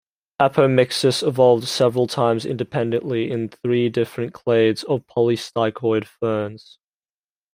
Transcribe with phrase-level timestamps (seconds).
[0.41, 6.79] Apomixis evolved several times independently in three different clades of polystichoid ferns.